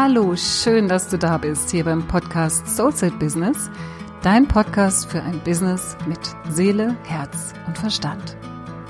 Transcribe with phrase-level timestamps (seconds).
[0.00, 3.68] Hallo, schön, dass du da bist hier beim Podcast Soulset Business,
[4.22, 8.36] dein Podcast für ein Business mit Seele, Herz und Verstand.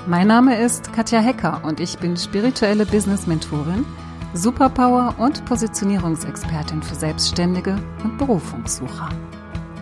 [0.05, 3.87] Mein Name ist Katja Hecker und ich bin spirituelle Business Mentorin,
[4.35, 9.09] Superpower und Positionierungsexpertin für Selbstständige und Berufungssucher.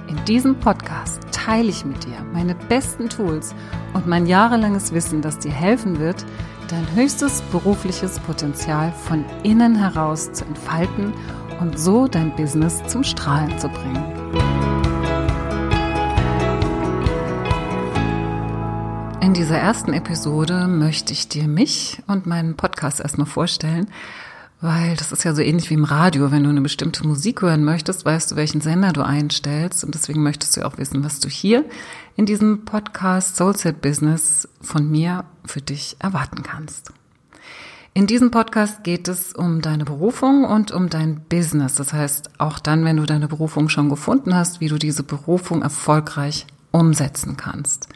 [0.07, 3.53] In diesem Podcast teile ich mit dir meine besten Tools
[3.93, 6.25] und mein jahrelanges Wissen, das dir helfen wird,
[6.67, 11.13] dein höchstes berufliches Potenzial von innen heraus zu entfalten
[11.59, 14.03] und so dein Business zum Strahlen zu bringen.
[19.21, 23.87] In dieser ersten Episode möchte ich dir mich und meinen Podcast erstmal vorstellen
[24.59, 26.31] weil das ist ja so ähnlich wie im Radio.
[26.31, 29.83] Wenn du eine bestimmte Musik hören möchtest, weißt du, welchen Sender du einstellst.
[29.83, 31.63] Und deswegen möchtest du auch wissen, was du hier
[32.15, 36.91] in diesem Podcast Soulset Business von mir für dich erwarten kannst.
[37.93, 41.75] In diesem Podcast geht es um deine Berufung und um dein Business.
[41.75, 45.63] Das heißt, auch dann, wenn du deine Berufung schon gefunden hast, wie du diese Berufung
[45.63, 47.89] erfolgreich umsetzen kannst.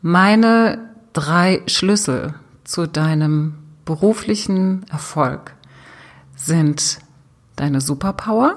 [0.00, 5.55] Meine drei Schlüssel zu deinem beruflichen Erfolg
[6.36, 6.98] sind
[7.56, 8.56] deine Superpower,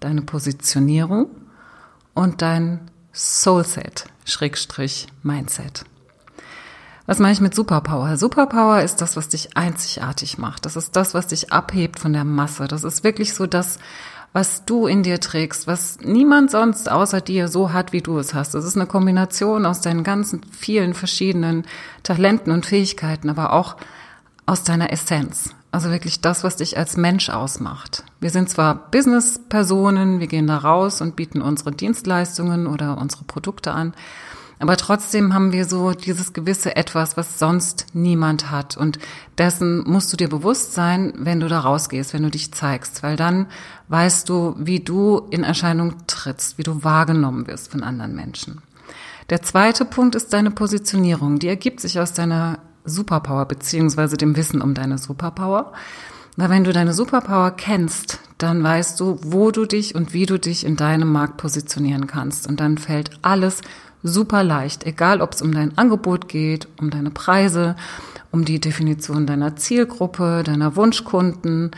[0.00, 1.28] deine Positionierung
[2.14, 5.84] und dein Soulset, Schrägstrich Mindset.
[7.06, 8.16] Was meine ich mit Superpower?
[8.16, 10.66] Superpower ist das, was dich einzigartig macht.
[10.66, 12.66] Das ist das, was dich abhebt von der Masse.
[12.66, 13.78] Das ist wirklich so das,
[14.32, 18.34] was du in dir trägst, was niemand sonst außer dir so hat, wie du es
[18.34, 18.54] hast.
[18.54, 21.64] Das ist eine Kombination aus deinen ganzen vielen verschiedenen
[22.02, 23.76] Talenten und Fähigkeiten, aber auch
[24.44, 25.55] aus deiner Essenz.
[25.72, 28.04] Also wirklich das, was dich als Mensch ausmacht.
[28.20, 33.72] Wir sind zwar Business-Personen, wir gehen da raus und bieten unsere Dienstleistungen oder unsere Produkte
[33.72, 33.92] an,
[34.58, 38.76] aber trotzdem haben wir so dieses gewisse Etwas, was sonst niemand hat.
[38.76, 38.98] Und
[39.36, 43.16] dessen musst du dir bewusst sein, wenn du da rausgehst, wenn du dich zeigst, weil
[43.16, 43.46] dann
[43.88, 48.62] weißt du, wie du in Erscheinung trittst, wie du wahrgenommen wirst von anderen Menschen.
[49.28, 51.38] Der zweite Punkt ist deine Positionierung.
[51.38, 55.72] Die ergibt sich aus deiner Superpower beziehungsweise dem Wissen um deine Superpower.
[56.36, 60.38] Weil wenn du deine Superpower kennst, dann weißt du, wo du dich und wie du
[60.38, 62.46] dich in deinem Markt positionieren kannst.
[62.46, 63.62] Und dann fällt alles
[64.02, 67.76] super leicht, egal ob es um dein Angebot geht, um deine Preise,
[68.30, 71.70] um die Definition deiner Zielgruppe, deiner Wunschkunden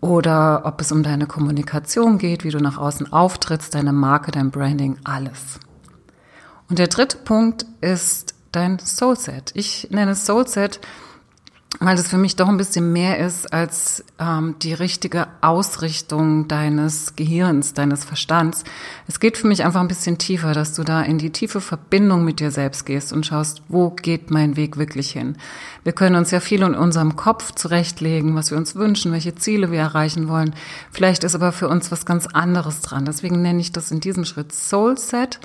[0.00, 4.50] oder ob es um deine Kommunikation geht, wie du nach außen auftrittst, deine Marke, dein
[4.50, 5.60] Branding, alles.
[6.68, 9.50] Und der dritte Punkt ist dein Soulset.
[9.54, 10.80] Ich nenne es Soulset,
[11.80, 17.16] weil es für mich doch ein bisschen mehr ist als ähm, die richtige Ausrichtung deines
[17.16, 18.64] Gehirns, deines Verstands.
[19.08, 22.24] Es geht für mich einfach ein bisschen tiefer, dass du da in die tiefe Verbindung
[22.24, 25.38] mit dir selbst gehst und schaust, wo geht mein Weg wirklich hin.
[25.82, 29.72] Wir können uns ja viel in unserem Kopf zurechtlegen, was wir uns wünschen, welche Ziele
[29.72, 30.54] wir erreichen wollen.
[30.90, 33.06] Vielleicht ist aber für uns was ganz anderes dran.
[33.06, 35.40] Deswegen nenne ich das in diesem Schritt Soulset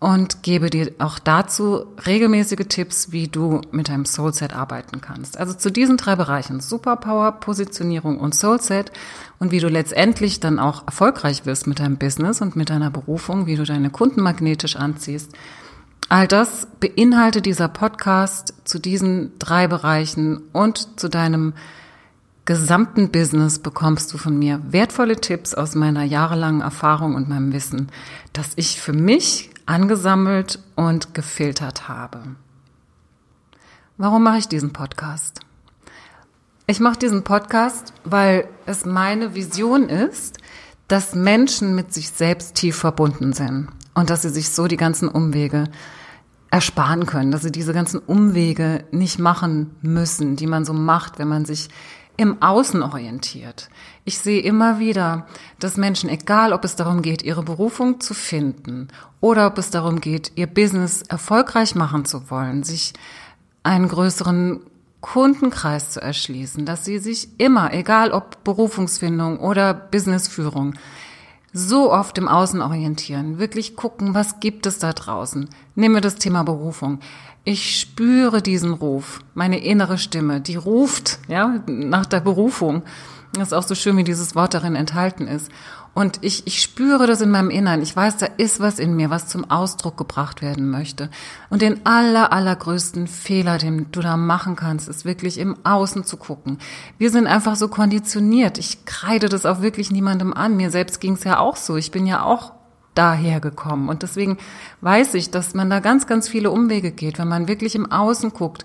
[0.00, 5.36] und gebe dir auch dazu regelmäßige Tipps, wie du mit deinem Soulset arbeiten kannst.
[5.36, 8.92] Also zu diesen drei Bereichen, Superpower, Positionierung und Soulset
[9.40, 13.46] und wie du letztendlich dann auch erfolgreich wirst mit deinem Business und mit deiner Berufung,
[13.46, 15.32] wie du deine Kunden magnetisch anziehst.
[16.08, 21.54] All das beinhaltet dieser Podcast zu diesen drei Bereichen und zu deinem
[22.44, 27.88] gesamten Business bekommst du von mir wertvolle Tipps aus meiner jahrelangen Erfahrung und meinem Wissen,
[28.32, 32.20] das ich für mich angesammelt und gefiltert habe.
[33.96, 35.40] Warum mache ich diesen Podcast?
[36.66, 40.38] Ich mache diesen Podcast, weil es meine Vision ist,
[40.86, 45.08] dass Menschen mit sich selbst tief verbunden sind und dass sie sich so die ganzen
[45.08, 45.64] Umwege
[46.50, 51.28] ersparen können, dass sie diese ganzen Umwege nicht machen müssen, die man so macht, wenn
[51.28, 51.68] man sich
[52.18, 53.70] im Außen orientiert.
[54.04, 55.26] Ich sehe immer wieder,
[55.60, 58.88] dass Menschen, egal ob es darum geht, ihre Berufung zu finden
[59.20, 62.92] oder ob es darum geht, ihr Business erfolgreich machen zu wollen, sich
[63.62, 64.60] einen größeren
[65.00, 70.74] Kundenkreis zu erschließen, dass sie sich immer, egal ob Berufungsfindung oder Businessführung,
[71.52, 75.48] so oft im Außen orientieren, wirklich gucken, was gibt es da draußen.
[75.76, 76.98] Nehmen wir das Thema Berufung.
[77.50, 82.82] Ich spüre diesen Ruf, meine innere Stimme, die ruft, ja, nach der Berufung.
[83.32, 85.50] Das ist auch so schön, wie dieses Wort darin enthalten ist.
[85.94, 87.80] Und ich, ich spüre das in meinem Innern.
[87.80, 91.08] Ich weiß, da ist was in mir, was zum Ausdruck gebracht werden möchte.
[91.48, 96.18] Und den aller, allergrößten Fehler, den du da machen kannst, ist wirklich im Außen zu
[96.18, 96.58] gucken.
[96.98, 98.58] Wir sind einfach so konditioniert.
[98.58, 100.58] Ich kreide das auch wirklich niemandem an.
[100.58, 101.76] Mir selbst ging es ja auch so.
[101.76, 102.57] Ich bin ja auch
[102.98, 103.88] daher gekommen.
[103.88, 104.38] Und deswegen
[104.80, 108.32] weiß ich, dass man da ganz, ganz viele Umwege geht, wenn man wirklich im Außen
[108.32, 108.64] guckt.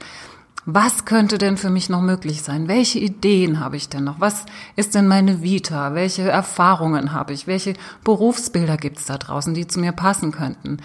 [0.65, 2.69] Was könnte denn für mich noch möglich sein?
[2.69, 4.21] Welche Ideen habe ich denn noch?
[4.21, 4.45] Was
[4.77, 5.93] ist denn meine Vita?
[5.93, 7.47] Welche Erfahrungen habe ich?
[7.47, 10.77] Welche Berufsbilder gibt es da draußen, die zu mir passen könnten?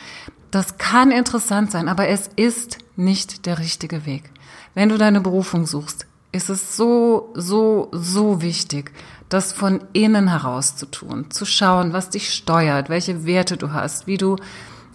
[0.50, 4.30] Das kann interessant sein, aber es ist nicht der richtige Weg.
[4.74, 8.92] Wenn du deine Berufung suchst, ist es so, so, so wichtig,
[9.28, 14.06] das von innen heraus zu tun, zu schauen, was dich steuert, welche Werte du hast,
[14.06, 14.36] wie du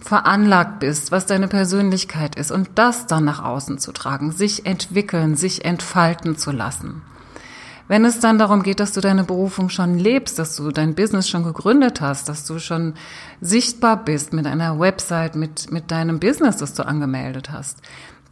[0.00, 5.34] veranlagt bist, was deine Persönlichkeit ist und das dann nach außen zu tragen, sich entwickeln,
[5.34, 7.02] sich entfalten zu lassen.
[7.86, 11.28] Wenn es dann darum geht, dass du deine Berufung schon lebst, dass du dein Business
[11.28, 12.94] schon gegründet hast, dass du schon
[13.40, 17.78] sichtbar bist mit einer Website, mit, mit deinem Business, das du angemeldet hast,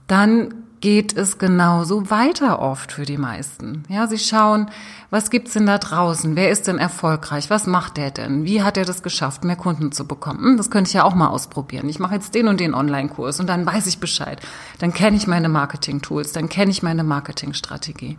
[0.07, 3.84] dann geht es genauso weiter oft für die meisten.
[3.88, 4.69] Ja, sie schauen,
[5.11, 6.37] was gibt's denn da draußen?
[6.37, 7.49] Wer ist denn erfolgreich?
[7.50, 8.44] Was macht der denn?
[8.44, 10.43] Wie hat er das geschafft, mehr Kunden zu bekommen?
[10.43, 11.88] Hm, das könnte ich ja auch mal ausprobieren.
[11.88, 14.40] Ich mache jetzt den und den Online-Kurs und dann weiß ich Bescheid.
[14.81, 18.19] Dann kenne ich meine Marketing-Tools, dann kenne ich meine Marketing-Strategie.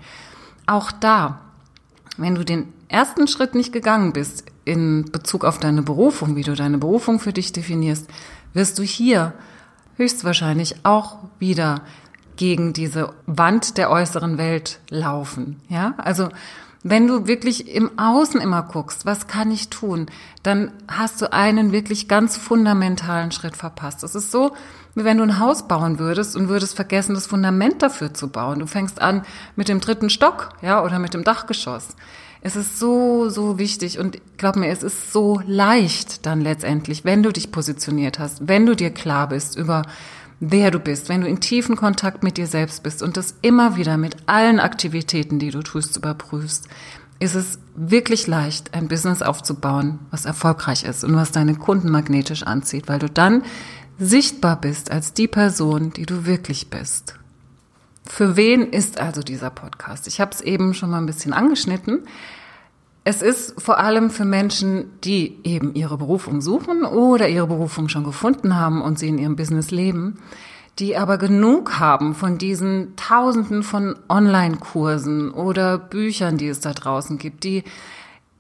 [0.65, 1.41] Auch da,
[2.15, 6.55] wenn du den ersten Schritt nicht gegangen bist in Bezug auf deine Berufung, wie du
[6.55, 8.09] deine Berufung für dich definierst,
[8.53, 9.33] wirst du hier
[9.97, 11.81] höchstwahrscheinlich auch wieder
[12.35, 15.61] gegen diese Wand der äußeren Welt laufen.
[15.69, 16.29] Ja, also
[16.83, 20.07] wenn du wirklich im Außen immer guckst, was kann ich tun,
[20.43, 24.03] dann hast du einen wirklich ganz fundamentalen Schritt verpasst.
[24.03, 24.53] Es ist so,
[24.93, 28.59] wie wenn du ein Haus bauen würdest und würdest vergessen, das Fundament dafür zu bauen.
[28.59, 29.23] Du fängst an
[29.55, 31.95] mit dem dritten Stock, ja, oder mit dem Dachgeschoss.
[32.41, 37.23] Es ist so, so wichtig und glaub mir, es ist so leicht dann letztendlich, wenn
[37.23, 39.83] du dich positioniert hast, wenn du dir klar bist über
[40.51, 43.75] wer du bist, wenn du in tiefen Kontakt mit dir selbst bist und das immer
[43.75, 46.67] wieder mit allen Aktivitäten, die du tust, überprüfst,
[47.19, 52.43] ist es wirklich leicht, ein Business aufzubauen, was erfolgreich ist und was deine Kunden magnetisch
[52.43, 53.43] anzieht, weil du dann
[53.97, 57.15] sichtbar bist als die Person, die du wirklich bist.
[58.05, 60.07] Für wen ist also dieser Podcast?
[60.07, 62.01] Ich habe es eben schon mal ein bisschen angeschnitten.
[63.05, 68.05] Es ist vor allem für Menschen, die eben ihre Berufung suchen oder ihre Berufung schon
[68.05, 70.19] gefunden haben und sie in ihrem Business leben,
[70.79, 77.17] die aber genug haben von diesen Tausenden von Online-Kursen oder Büchern, die es da draußen
[77.17, 77.63] gibt, die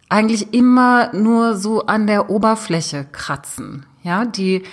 [0.07, 4.63] eigentlich immer nur so an der Oberfläche kratzen, ja, die,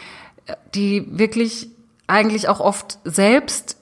[0.75, 1.71] die wirklich
[2.07, 3.77] eigentlich auch oft selbst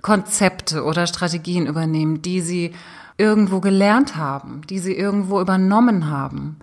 [0.00, 2.72] Konzepte oder Strategien übernehmen, die sie
[3.18, 6.56] irgendwo gelernt haben, die sie irgendwo übernommen haben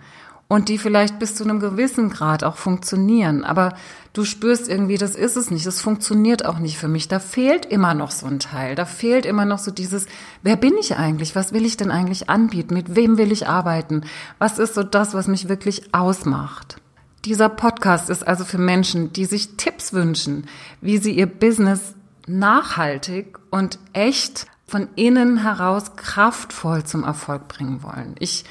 [0.47, 3.43] und die vielleicht bis zu einem gewissen Grad auch funktionieren.
[3.43, 3.73] Aber
[4.13, 7.07] du spürst irgendwie, das ist es nicht, das funktioniert auch nicht für mich.
[7.07, 10.05] Da fehlt immer noch so ein Teil, da fehlt immer noch so dieses,
[10.43, 11.35] wer bin ich eigentlich?
[11.35, 12.75] Was will ich denn eigentlich anbieten?
[12.75, 14.03] Mit wem will ich arbeiten?
[14.37, 16.77] Was ist so das, was mich wirklich ausmacht?
[17.25, 20.45] Dieser Podcast ist also für Menschen, die sich Tipps wünschen,
[20.81, 21.95] wie sie ihr Business
[22.27, 28.15] nachhaltig und echt von innen heraus kraftvoll zum Erfolg bringen wollen.
[28.19, 28.45] Ich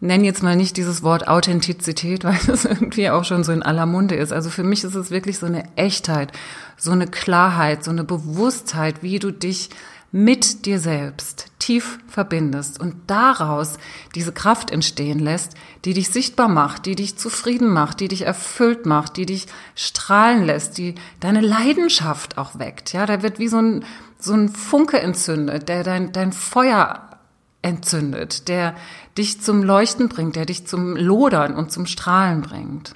[0.00, 3.86] nenne jetzt mal nicht dieses Wort Authentizität, weil das irgendwie auch schon so in aller
[3.86, 4.32] Munde ist.
[4.32, 6.32] Also für mich ist es wirklich so eine Echtheit,
[6.76, 9.70] so eine Klarheit, so eine Bewusstheit, wie du dich
[10.10, 13.76] mit dir selbst tief verbindest und daraus
[14.14, 15.52] diese Kraft entstehen lässt,
[15.84, 20.46] die dich sichtbar macht, die dich zufrieden macht, die dich erfüllt macht, die dich strahlen
[20.46, 22.94] lässt, die deine Leidenschaft auch weckt.
[22.94, 23.84] Ja, da wird wie so ein,
[24.18, 27.08] so ein Funke entzündet, der dein, dein Feuer
[27.62, 28.74] entzündet, der
[29.16, 32.94] dich zum Leuchten bringt, der dich zum Lodern und zum Strahlen bringt.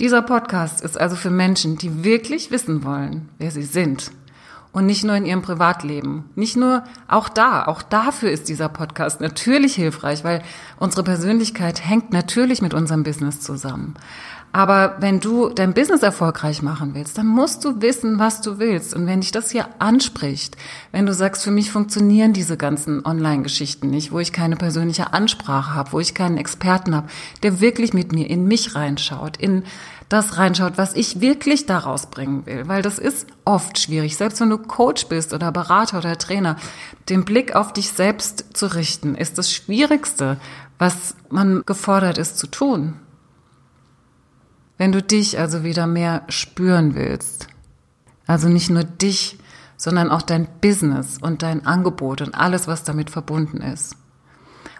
[0.00, 4.10] Dieser Podcast ist also für Menschen, die wirklich wissen wollen, wer sie sind
[4.74, 6.24] und nicht nur in ihrem Privatleben.
[6.34, 10.42] Nicht nur, auch da, auch dafür ist dieser Podcast natürlich hilfreich, weil
[10.78, 13.94] unsere Persönlichkeit hängt natürlich mit unserem Business zusammen.
[14.54, 18.94] Aber wenn du dein Business erfolgreich machen willst, dann musst du wissen, was du willst.
[18.94, 20.56] Und wenn dich das hier anspricht,
[20.92, 25.74] wenn du sagst, für mich funktionieren diese ganzen Online-Geschichten nicht, wo ich keine persönliche Ansprache
[25.74, 27.08] habe, wo ich keinen Experten habe,
[27.42, 29.64] der wirklich mit mir in mich reinschaut, in
[30.08, 32.68] das reinschaut, was ich wirklich daraus bringen will.
[32.68, 36.56] Weil das ist oft schwierig, selbst wenn du Coach bist oder Berater oder Trainer,
[37.08, 40.38] den Blick auf dich selbst zu richten, ist das Schwierigste,
[40.78, 42.94] was man gefordert ist zu tun.
[44.76, 47.48] Wenn du dich also wieder mehr spüren willst,
[48.26, 49.38] also nicht nur dich,
[49.76, 53.96] sondern auch dein Business und dein Angebot und alles, was damit verbunden ist.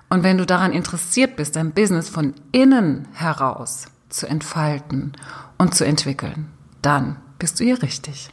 [0.08, 5.12] Und wenn du daran interessiert bist, dein Business von innen heraus zu entfalten
[5.58, 6.50] und zu entwickeln,
[6.82, 8.30] dann bist du hier richtig.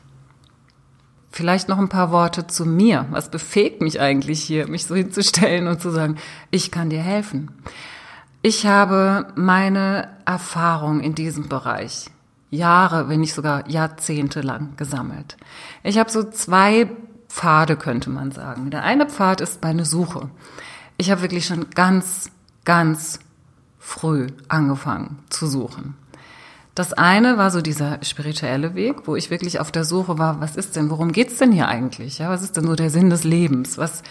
[1.32, 3.08] Vielleicht noch ein paar Worte zu mir.
[3.10, 6.18] Was befähigt mich eigentlich hier, mich so hinzustellen und zu sagen,
[6.52, 7.52] ich kann dir helfen?
[8.42, 12.10] Ich habe meine Erfahrung in diesem Bereich
[12.50, 15.38] Jahre, wenn nicht sogar Jahrzehnte lang gesammelt.
[15.84, 16.90] Ich habe so zwei
[17.30, 18.70] Pfade, könnte man sagen.
[18.72, 20.30] Der eine Pfad ist meine Suche.
[20.98, 22.30] Ich habe wirklich schon ganz,
[22.66, 23.20] ganz
[23.82, 25.96] früh angefangen zu suchen.
[26.76, 30.56] Das eine war so dieser spirituelle Weg, wo ich wirklich auf der Suche war, was
[30.56, 32.20] ist denn, worum geht's denn hier eigentlich?
[32.20, 33.78] Ja, was ist denn so der Sinn des Lebens?
[33.78, 34.04] Was,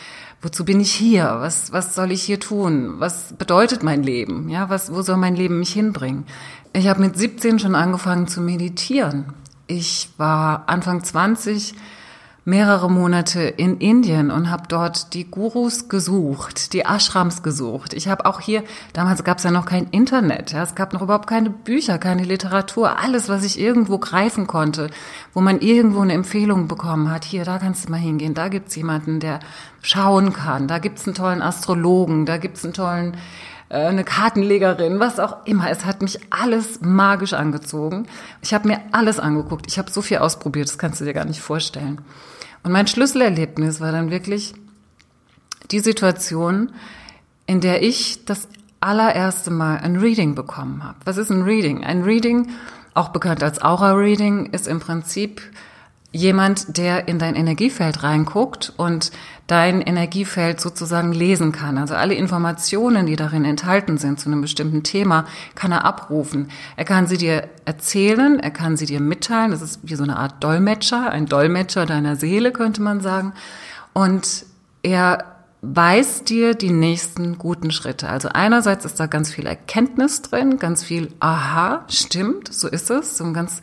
[0.42, 1.36] wozu bin ich hier?
[1.38, 2.96] Was, was soll ich hier tun?
[2.98, 4.50] Was bedeutet mein Leben?
[4.50, 6.26] Ja, was, wo soll mein Leben mich hinbringen?
[6.74, 9.32] Ich habe mit 17 schon angefangen zu meditieren.
[9.66, 11.74] Ich war Anfang 20
[12.44, 17.92] mehrere Monate in Indien und habe dort die Gurus gesucht, die Ashrams gesucht.
[17.92, 21.02] Ich habe auch hier, damals gab es ja noch kein Internet, ja, es gab noch
[21.02, 24.90] überhaupt keine Bücher, keine Literatur, alles, was ich irgendwo greifen konnte,
[25.34, 27.24] wo man irgendwo eine Empfehlung bekommen hat.
[27.24, 29.40] Hier, da kannst du mal hingehen, da gibt's jemanden, der
[29.82, 33.16] schauen kann, da gibt's einen tollen Astrologen, da gibt's einen tollen
[33.70, 35.70] eine Kartenlegerin, was auch immer.
[35.70, 38.06] Es hat mich alles magisch angezogen.
[38.42, 39.66] Ich habe mir alles angeguckt.
[39.68, 42.00] Ich habe so viel ausprobiert, das kannst du dir gar nicht vorstellen.
[42.62, 44.54] Und mein Schlüsselerlebnis war dann wirklich
[45.70, 46.72] die Situation,
[47.46, 48.48] in der ich das
[48.80, 50.98] allererste Mal ein Reading bekommen habe.
[51.04, 51.84] Was ist ein Reading?
[51.84, 52.50] Ein Reading,
[52.94, 55.42] auch bekannt als Aura-Reading, ist im Prinzip
[56.12, 59.12] jemand, der in dein Energiefeld reinguckt und
[59.46, 61.78] dein Energiefeld sozusagen lesen kann.
[61.78, 65.24] Also alle Informationen, die darin enthalten sind zu einem bestimmten Thema,
[65.54, 66.48] kann er abrufen.
[66.76, 69.50] Er kann sie dir erzählen, er kann sie dir mitteilen.
[69.50, 73.32] Das ist wie so eine Art Dolmetscher, ein Dolmetscher deiner Seele, könnte man sagen.
[73.92, 74.46] Und
[74.82, 75.24] er
[75.62, 78.08] weiß dir die nächsten guten Schritte.
[78.08, 83.18] Also einerseits ist da ganz viel Erkenntnis drin, ganz viel Aha, stimmt, so ist es,
[83.18, 83.60] so ein ganz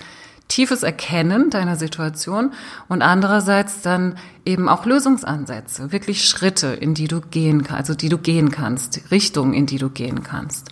[0.48, 2.54] tiefes Erkennen deiner Situation
[2.88, 8.10] und andererseits dann eben auch Lösungsansätze, wirklich Schritte, in die du gehen kannst, also die
[8.10, 10.70] du gehen kannst, Richtungen, in die du gehen kannst.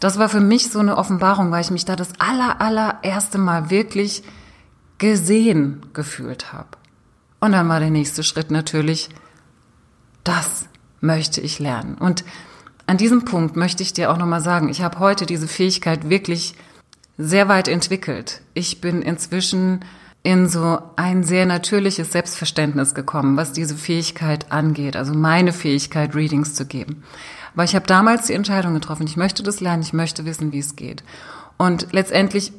[0.00, 3.70] Das war für mich so eine Offenbarung, weil ich mich da das aller, allererste Mal
[3.70, 4.22] wirklich
[4.98, 6.68] gesehen gefühlt habe.
[7.40, 9.08] Und dann war der nächste Schritt natürlich,
[10.22, 10.66] das
[11.00, 11.96] möchte ich lernen.
[11.96, 12.24] Und
[12.86, 16.54] an diesem Punkt möchte ich dir auch nochmal sagen, ich habe heute diese Fähigkeit wirklich
[17.18, 18.40] sehr weit entwickelt.
[18.54, 19.84] Ich bin inzwischen
[20.22, 26.54] in so ein sehr natürliches Selbstverständnis gekommen, was diese Fähigkeit angeht, also meine Fähigkeit, Readings
[26.54, 27.02] zu geben.
[27.54, 30.60] Aber ich habe damals die Entscheidung getroffen, ich möchte das lernen, ich möchte wissen, wie
[30.60, 31.02] es geht.
[31.58, 32.52] Und letztendlich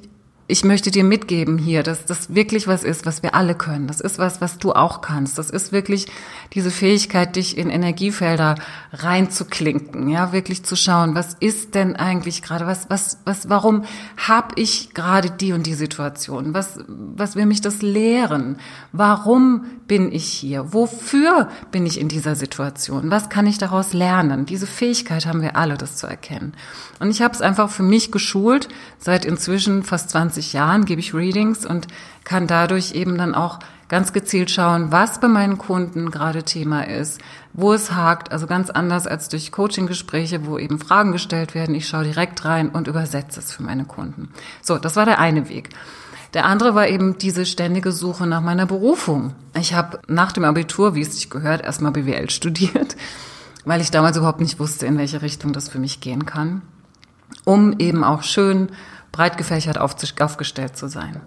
[0.53, 3.88] ich möchte dir mitgeben hier, dass das wirklich was ist, was wir alle können.
[3.88, 5.39] Das ist was, was du auch kannst.
[5.39, 6.05] Das ist wirklich
[6.53, 8.53] diese Fähigkeit, dich in Energiefelder
[8.91, 14.53] reinzuklinken, ja, wirklich zu schauen, was ist denn eigentlich gerade, was, was, was, warum habe
[14.57, 16.53] ich gerade die und die Situation?
[16.53, 18.57] Was, was will mich das lehren?
[18.91, 20.72] Warum bin ich hier?
[20.72, 23.10] Wofür bin ich in dieser Situation?
[23.10, 24.45] Was kann ich daraus lernen?
[24.45, 26.53] Diese Fähigkeit haben wir alle, das zu erkennen.
[27.00, 28.69] Und ich habe es einfach für mich geschult.
[29.00, 31.88] Seit inzwischen fast 20 Jahren gebe ich Readings und
[32.25, 37.21] kann dadurch eben dann auch ganz gezielt schauen, was bei meinen Kunden gerade Thema ist,
[37.53, 41.75] wo es hakt, also ganz anders als durch Coaching-Gespräche, wo eben Fragen gestellt werden.
[41.75, 44.29] Ich schaue direkt rein und übersetze es für meine Kunden.
[44.62, 45.69] So, das war der eine Weg.
[46.33, 49.35] Der andere war eben diese ständige Suche nach meiner Berufung.
[49.55, 52.95] Ich habe nach dem Abitur, wie es sich gehört, erstmal BWL studiert,
[53.65, 56.63] weil ich damals überhaupt nicht wusste, in welche Richtung das für mich gehen kann,
[57.45, 58.69] um eben auch schön
[59.13, 61.22] breit gefächert aufgestellt zu sein.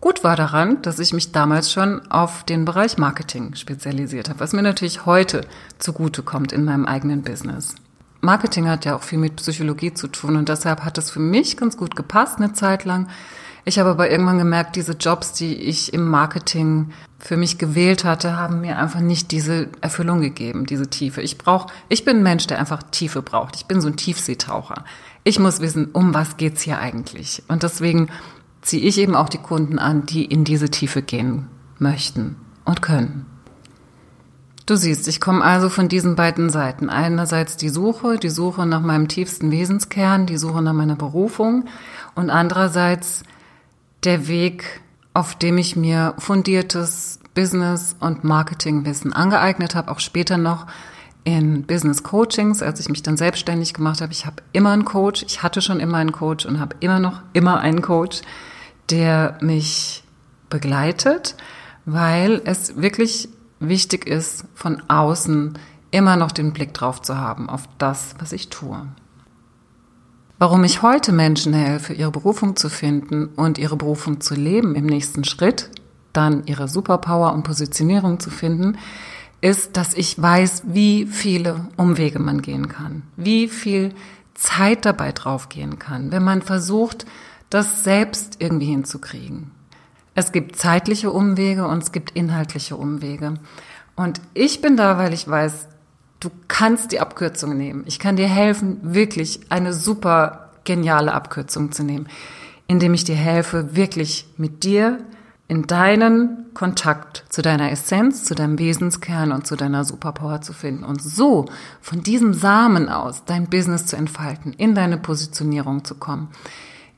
[0.00, 4.54] Gut war daran, dass ich mich damals schon auf den Bereich Marketing spezialisiert habe, was
[4.54, 5.42] mir natürlich heute
[5.78, 7.74] zugute kommt in meinem eigenen Business.
[8.22, 11.58] Marketing hat ja auch viel mit Psychologie zu tun und deshalb hat es für mich
[11.58, 13.08] ganz gut gepasst eine Zeit lang,
[13.68, 18.36] ich habe aber irgendwann gemerkt, diese Jobs, die ich im Marketing für mich gewählt hatte,
[18.36, 21.20] haben mir einfach nicht diese Erfüllung gegeben, diese Tiefe.
[21.20, 23.56] Ich brauche, ich bin ein Mensch, der einfach Tiefe braucht.
[23.56, 24.84] Ich bin so ein Tiefseetaucher.
[25.26, 27.42] Ich muss wissen, um was geht's hier eigentlich?
[27.48, 28.10] Und deswegen
[28.62, 31.48] ziehe ich eben auch die Kunden an, die in diese Tiefe gehen
[31.80, 33.26] möchten und können.
[34.66, 36.90] Du siehst, ich komme also von diesen beiden Seiten.
[36.90, 41.64] Einerseits die Suche, die Suche nach meinem tiefsten Wesenskern, die Suche nach meiner Berufung
[42.14, 43.24] und andererseits
[44.04, 44.80] der Weg,
[45.12, 50.68] auf dem ich mir fundiertes Business- und Marketingwissen angeeignet habe, auch später noch
[51.26, 54.12] in Business Coachings, als ich mich dann selbstständig gemacht habe.
[54.12, 57.20] Ich habe immer einen Coach, ich hatte schon immer einen Coach und habe immer noch
[57.32, 58.22] immer einen Coach,
[58.90, 60.04] der mich
[60.48, 61.34] begleitet,
[61.84, 63.28] weil es wirklich
[63.58, 65.58] wichtig ist, von außen
[65.90, 68.86] immer noch den Blick drauf zu haben auf das, was ich tue.
[70.38, 74.86] Warum ich heute Menschen helfe, ihre Berufung zu finden und ihre Berufung zu leben im
[74.86, 75.70] nächsten Schritt,
[76.12, 78.78] dann ihre Superpower und Positionierung zu finden,
[79.46, 83.94] ist, dass ich weiß, wie viele Umwege man gehen kann, wie viel
[84.34, 87.06] Zeit dabei draufgehen kann, wenn man versucht,
[87.48, 89.52] das selbst irgendwie hinzukriegen.
[90.16, 93.34] Es gibt zeitliche Umwege und es gibt inhaltliche Umwege.
[93.94, 95.68] Und ich bin da, weil ich weiß,
[96.18, 97.84] du kannst die Abkürzung nehmen.
[97.86, 102.08] Ich kann dir helfen, wirklich eine super geniale Abkürzung zu nehmen,
[102.66, 104.98] indem ich dir helfe, wirklich mit dir
[105.48, 110.84] in deinen Kontakt zu deiner Essenz, zu deinem Wesenskern und zu deiner Superpower zu finden
[110.84, 111.46] und so
[111.80, 116.28] von diesem Samen aus dein Business zu entfalten, in deine Positionierung zu kommen,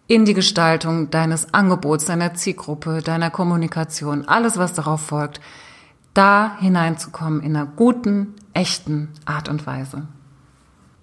[0.07, 5.41] in die Gestaltung deines Angebots, deiner Zielgruppe, deiner Kommunikation, alles was darauf folgt,
[6.15, 10.09] da hineinzukommen in einer guten, echten Art und Weise.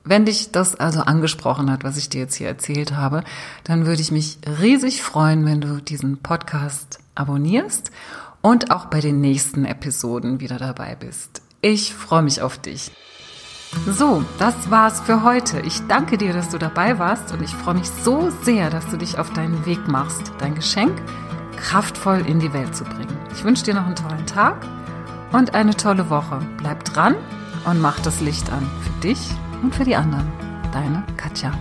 [0.07, 3.23] Wenn dich das also angesprochen hat, was ich dir jetzt hier erzählt habe,
[3.63, 7.89] dann würde ich mich riesig freuen, wenn du diesen Podcast abonnierst
[8.41, 11.41] und auch bei den nächsten Episoden wieder dabei bist.
[11.61, 12.91] Ich freue mich auf dich.
[13.87, 15.59] So, das war's für heute.
[15.61, 18.97] Ich danke dir, dass du dabei warst und ich freue mich so sehr, dass du
[18.97, 21.01] dich auf deinen Weg machst, dein Geschenk
[21.57, 23.17] kraftvoll in die Welt zu bringen.
[23.33, 24.65] Ich wünsche dir noch einen tollen Tag
[25.31, 26.39] und eine tolle Woche.
[26.57, 27.15] Bleib dran
[27.65, 29.19] und mach das Licht an für dich
[29.65, 30.31] und für die anderen.
[30.71, 31.51] Deine Katja.